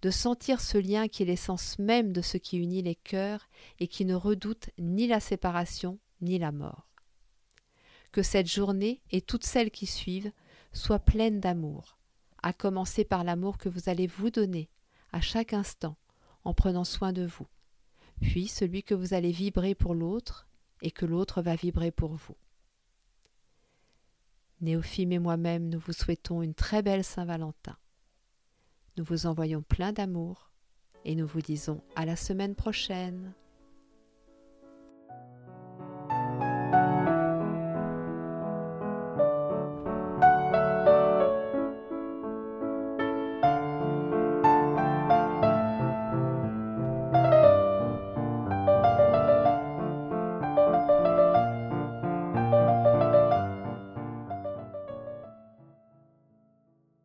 de 0.03 0.11
sentir 0.11 0.61
ce 0.61 0.79
lien 0.79 1.09
qui 1.09 1.23
est 1.23 1.27
l'essence 1.27 1.79
même 1.79 2.13
de 2.13 2.23
ce 2.23 2.39
qui 2.39 2.59
unit 2.59 2.83
les 2.83 2.95
cœurs 2.95 3.49
et 3.79 3.87
qui 3.87 4.05
ne 4.05 4.15
redoute 4.15 4.71
ni 4.79 5.07
la 5.07 5.21
séparation 5.21 5.99
ni 6.21 6.39
la 6.39 6.53
mort. 6.53 6.89
Que 8.13 8.23
cette 8.23 8.49
journée 8.49 9.01
et 9.11 9.21
toutes 9.21 9.45
celles 9.45 9.71
qui 9.71 9.87
suivent 9.87 10.33
soient 10.73 10.99
pleines 10.99 11.41
d'amour, 11.41 11.99
à 12.43 12.53
commencer 12.53 13.05
par 13.05 13.25
l'amour 13.25 13.59
que 13.59 13.69
vous 13.69 13.89
allez 13.89 14.07
vous 14.07 14.31
donner 14.31 14.69
à 15.13 15.21
chaque 15.21 15.53
instant 15.53 15.97
en 16.45 16.55
prenant 16.55 16.85
soin 16.85 17.13
de 17.13 17.27
vous, 17.27 17.47
puis 18.21 18.49
celui 18.49 18.83
que 18.83 18.95
vous 18.95 19.15
allez 19.15 19.33
vibrer 19.33 19.75
pour 19.75 19.95
l'autre 19.95 20.49
et 20.83 20.91
que 20.91 21.07
l'autre 21.07 21.43
va 21.43 21.57
vibrer 21.57 21.91
pour 21.91 22.15
vous. 22.15 22.37
Néophime 24.61 25.13
et 25.13 25.19
moi-même, 25.19 25.69
nous 25.69 25.79
vous 25.79 25.93
souhaitons 25.93 26.43
une 26.43 26.55
très 26.55 26.83
belle 26.83 27.05
Saint-Valentin. 27.05 27.77
Nous 28.97 29.05
vous 29.05 29.27
envoyons 29.27 29.63
plein 29.63 29.93
d'amour 29.93 30.51
et 31.05 31.15
nous 31.15 31.27
vous 31.27 31.41
disons 31.41 31.83
à 31.97 32.05
la 32.05 32.17
semaine 32.17 32.55
prochaine. 32.55 33.33